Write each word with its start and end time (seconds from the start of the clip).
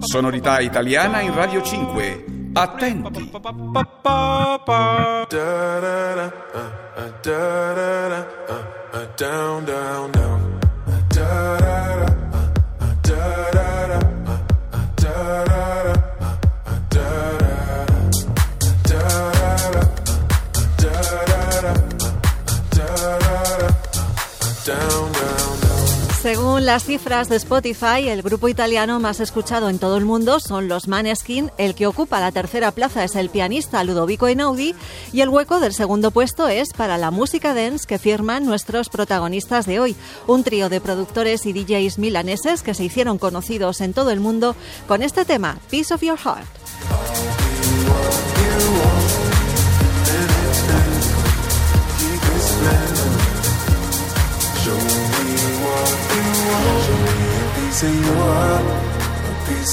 Sonorità 0.00 0.60
italiana 0.60 1.20
in 1.20 1.34
Radio 1.34 1.60
5. 1.62 2.24
Attenti. 2.54 3.30
Down, 9.16 9.64
down, 9.64 10.10
down. 10.10 10.19
Según 26.60 26.66
las 26.66 26.84
cifras 26.84 27.30
de 27.30 27.36
Spotify, 27.36 28.10
el 28.10 28.20
grupo 28.20 28.46
italiano 28.46 29.00
más 29.00 29.20
escuchado 29.20 29.70
en 29.70 29.78
todo 29.78 29.96
el 29.96 30.04
mundo 30.04 30.40
son 30.40 30.68
los 30.68 30.88
Maneskin, 30.88 31.50
el 31.56 31.74
que 31.74 31.86
ocupa 31.86 32.20
la 32.20 32.32
tercera 32.32 32.70
plaza 32.70 33.02
es 33.02 33.16
el 33.16 33.30
pianista 33.30 33.82
Ludovico 33.82 34.26
Einaudi 34.26 34.74
y 35.10 35.22
el 35.22 35.30
hueco 35.30 35.58
del 35.58 35.72
segundo 35.72 36.10
puesto 36.10 36.48
es 36.48 36.74
para 36.74 36.98
la 36.98 37.10
música 37.10 37.54
dance 37.54 37.86
que 37.86 37.98
firman 37.98 38.44
nuestros 38.44 38.90
protagonistas 38.90 39.64
de 39.64 39.80
hoy, 39.80 39.96
un 40.26 40.44
trío 40.44 40.68
de 40.68 40.82
productores 40.82 41.46
y 41.46 41.54
DJs 41.54 41.98
milaneses 41.98 42.62
que 42.62 42.74
se 42.74 42.84
hicieron 42.84 43.16
conocidos 43.16 43.80
en 43.80 43.94
todo 43.94 44.10
el 44.10 44.20
mundo 44.20 44.54
con 44.86 45.02
este 45.02 45.24
tema, 45.24 45.58
Piece 45.70 45.94
of 45.94 46.02
Your 46.02 46.18
Heart. 46.18 46.59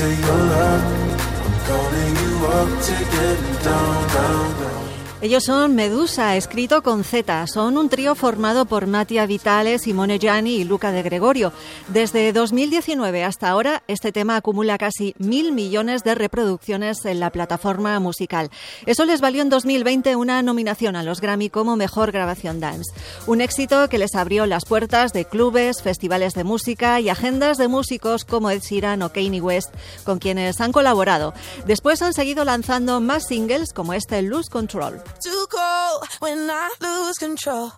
Of 0.00 0.20
your 0.20 0.36
love. 0.36 0.84
I'm 1.44 1.58
calling 1.66 2.16
you 2.22 2.46
up 2.46 2.82
to 2.82 2.92
get 2.92 3.64
down, 3.64 4.08
down, 4.08 4.60
down. 4.60 4.95
Ellos 5.22 5.44
son 5.44 5.74
Medusa, 5.74 6.36
escrito 6.36 6.82
con 6.82 7.02
Z. 7.02 7.46
Son 7.46 7.78
un 7.78 7.88
trío 7.88 8.14
formado 8.14 8.66
por 8.66 8.86
Mattia 8.86 9.24
Vitale, 9.24 9.78
Simone 9.78 10.18
Gianni 10.18 10.56
y 10.56 10.64
Luca 10.64 10.92
de 10.92 11.02
Gregorio. 11.02 11.54
Desde 11.88 12.34
2019 12.34 13.24
hasta 13.24 13.48
ahora, 13.48 13.82
este 13.88 14.12
tema 14.12 14.36
acumula 14.36 14.76
casi 14.76 15.14
mil 15.16 15.52
millones 15.52 16.04
de 16.04 16.14
reproducciones 16.14 17.02
en 17.06 17.18
la 17.18 17.30
plataforma 17.30 17.98
musical. 17.98 18.50
Eso 18.84 19.06
les 19.06 19.22
valió 19.22 19.40
en 19.40 19.48
2020 19.48 20.16
una 20.16 20.42
nominación 20.42 20.96
a 20.96 21.02
los 21.02 21.22
Grammy 21.22 21.48
como 21.48 21.76
Mejor 21.76 22.12
Grabación 22.12 22.60
Dance. 22.60 22.92
Un 23.26 23.40
éxito 23.40 23.88
que 23.88 23.96
les 23.96 24.14
abrió 24.16 24.44
las 24.44 24.66
puertas 24.66 25.14
de 25.14 25.24
clubes, 25.24 25.80
festivales 25.80 26.34
de 26.34 26.44
música 26.44 27.00
y 27.00 27.08
agendas 27.08 27.56
de 27.56 27.68
músicos 27.68 28.26
como 28.26 28.50
Ed 28.50 28.60
Sheeran 28.60 29.00
o 29.00 29.14
Kanye 29.14 29.40
West, 29.40 29.72
con 30.04 30.18
quienes 30.18 30.60
han 30.60 30.72
colaborado. 30.72 31.32
Después 31.66 32.02
han 32.02 32.12
seguido 32.12 32.44
lanzando 32.44 33.00
más 33.00 33.26
singles 33.26 33.72
como 33.72 33.94
este 33.94 34.20
Lose 34.20 34.50
Control. 34.50 35.05
Too 35.20 35.46
cold 35.50 36.08
when 36.20 36.50
I 36.50 36.70
lose 36.80 37.16
control. 37.18 37.72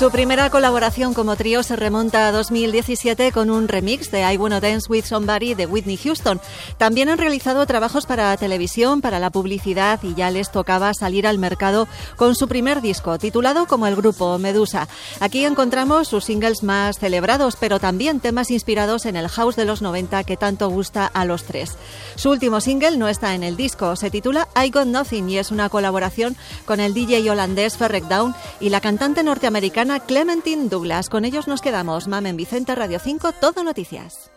Su 0.00 0.10
primera 0.10 0.48
colaboración 0.48 1.12
como 1.12 1.36
trío 1.36 1.62
se 1.62 1.76
remonta 1.76 2.26
a 2.26 2.32
2017 2.32 3.32
con 3.32 3.50
un 3.50 3.68
remix 3.68 4.10
de 4.10 4.22
I 4.22 4.38
Wanna 4.38 4.58
Dance 4.58 4.86
With 4.88 5.04
Somebody 5.04 5.52
de 5.52 5.66
Whitney 5.66 5.98
Houston. 5.98 6.40
También 6.78 7.10
han 7.10 7.18
realizado 7.18 7.66
trabajos 7.66 8.06
para 8.06 8.34
televisión, 8.38 9.02
para 9.02 9.18
la 9.18 9.28
publicidad 9.28 10.00
y 10.02 10.14
ya 10.14 10.30
les 10.30 10.50
tocaba 10.50 10.94
salir 10.94 11.26
al 11.26 11.36
mercado 11.36 11.86
con 12.16 12.34
su 12.34 12.48
primer 12.48 12.80
disco, 12.80 13.18
titulado 13.18 13.66
como 13.66 13.86
el 13.86 13.94
grupo 13.94 14.38
Medusa. 14.38 14.88
Aquí 15.20 15.44
encontramos 15.44 16.08
sus 16.08 16.24
singles 16.24 16.62
más 16.62 16.98
celebrados, 16.98 17.56
pero 17.60 17.78
también 17.78 18.20
temas 18.20 18.50
inspirados 18.50 19.04
en 19.04 19.16
el 19.16 19.28
house 19.28 19.56
de 19.56 19.66
los 19.66 19.82
90 19.82 20.24
que 20.24 20.38
tanto 20.38 20.70
gusta 20.70 21.04
a 21.04 21.26
los 21.26 21.44
tres. 21.44 21.76
Su 22.16 22.30
último 22.30 22.62
single 22.62 22.96
no 22.96 23.06
está 23.06 23.34
en 23.34 23.42
el 23.42 23.54
disco, 23.54 23.94
se 23.96 24.08
titula 24.08 24.48
I 24.56 24.70
Got 24.70 24.86
Nothing 24.86 25.28
y 25.28 25.36
es 25.36 25.50
una 25.50 25.68
colaboración 25.68 26.38
con 26.64 26.80
el 26.80 26.94
DJ 26.94 27.30
holandés 27.30 27.76
Ferrek 27.76 28.04
Down 28.04 28.34
y 28.60 28.70
la 28.70 28.80
cantante 28.80 29.22
norteamericana 29.22 29.89
Clementine 29.98 30.68
Douglas. 30.68 31.08
Con 31.08 31.24
ellos 31.24 31.48
nos 31.48 31.60
quedamos. 31.60 32.06
Mamen 32.06 32.36
Vicente, 32.36 32.76
Radio 32.76 33.00
5, 33.00 33.32
Todo 33.32 33.64
Noticias. 33.64 34.30